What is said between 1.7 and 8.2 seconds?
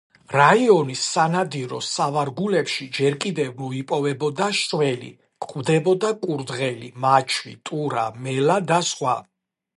სავარგულებში ჯერ კიდევ მოიპოვებოდა შველი, გვხვდებოდა კურდღელი, მაჩვი, ტურა,